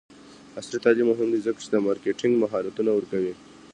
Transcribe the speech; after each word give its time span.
عصري 0.59 0.79
تعلیم 0.85 1.07
مهم 1.11 1.29
دی 1.33 1.39
ځکه 1.45 1.59
چې 1.63 1.67
د 1.71 1.75
مارکیټینګ 1.87 2.33
مهارتونه 2.43 2.91
ورکوي. 2.93 3.33